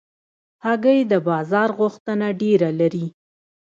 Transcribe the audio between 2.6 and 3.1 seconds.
لري.